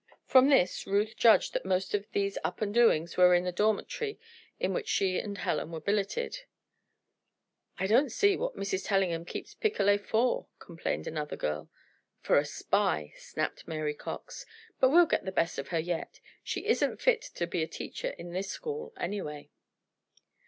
From 0.25 0.49
this 0.49 0.87
Ruth 0.87 1.15
judged 1.15 1.53
that 1.53 1.63
most 1.63 1.93
of 1.93 2.07
these 2.11 2.39
Up 2.43 2.59
and 2.59 2.73
Doings 2.73 3.17
were 3.17 3.35
in 3.35 3.43
the 3.43 3.51
dormitory 3.51 4.19
in 4.59 4.73
which 4.73 4.87
she 4.87 5.19
and 5.19 5.37
Helen 5.37 5.69
were 5.71 5.79
billeted. 5.79 6.39
"I 7.77 7.85
don't 7.85 8.09
see 8.11 8.35
what 8.35 8.55
Mrs. 8.57 8.83
Tellingham 8.87 9.25
keeps 9.25 9.53
Picolet 9.53 10.01
for," 10.03 10.47
complained 10.57 11.05
another 11.05 11.35
girl. 11.35 11.69
"For 12.19 12.39
a 12.39 12.45
spy," 12.45 13.13
snapped 13.15 13.67
Mary 13.67 13.93
Cox. 13.93 14.43
"But 14.79 14.89
we'll 14.89 15.05
get 15.05 15.23
the 15.23 15.31
best 15.31 15.59
of 15.59 15.67
her 15.67 15.77
yet. 15.79 16.19
She 16.43 16.65
isn't 16.65 16.99
fit 16.99 17.21
to 17.35 17.45
be 17.45 17.61
a 17.61 17.67
teacher 17.67 18.15
in 18.17 18.31
this 18.31 18.49
school, 18.49 18.93
anyway." 18.97 19.51